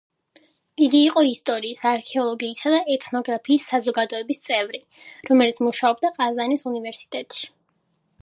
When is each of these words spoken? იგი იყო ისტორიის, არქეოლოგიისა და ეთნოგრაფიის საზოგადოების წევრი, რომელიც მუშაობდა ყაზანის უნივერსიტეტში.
იგი 0.83 0.99
იყო 1.07 1.21
ისტორიის, 1.31 1.81
არქეოლოგიისა 1.89 2.71
და 2.75 2.79
ეთნოგრაფიის 2.95 3.67
საზოგადოების 3.73 4.41
წევრი, 4.49 4.81
რომელიც 5.29 5.63
მუშაობდა 5.67 6.13
ყაზანის 6.19 6.67
უნივერსიტეტში. 6.75 7.47